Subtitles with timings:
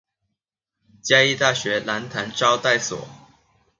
[1.03, 3.07] 嘉義大學蘭潭招待所